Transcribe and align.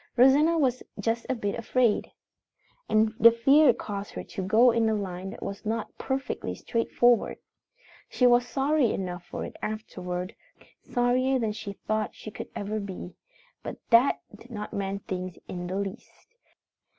Rosanna 0.17 0.57
was 0.57 0.81
just 0.99 1.27
a 1.29 1.35
bit 1.35 1.53
afraid. 1.53 2.11
And 2.89 3.13
the 3.19 3.31
fear 3.31 3.71
caused 3.71 4.13
her 4.13 4.23
to 4.23 4.41
go 4.41 4.71
in 4.71 4.89
a 4.89 4.95
line 4.95 5.29
that 5.29 5.43
was 5.43 5.63
not 5.63 5.95
perfectly 5.99 6.55
straightforward. 6.55 7.37
She 8.09 8.25
was 8.25 8.47
sorry 8.47 8.91
enough 8.93 9.23
for 9.27 9.45
it 9.45 9.55
afterward 9.61 10.33
sorrier 10.81 11.37
than 11.37 11.51
she 11.51 11.73
thought 11.73 12.15
she 12.15 12.31
could 12.31 12.49
ever 12.55 12.79
be. 12.79 13.13
But 13.61 13.77
that 13.91 14.19
did 14.35 14.49
not 14.49 14.73
mend 14.73 15.05
things 15.05 15.37
in 15.47 15.67
the 15.67 15.75
least. 15.75 16.33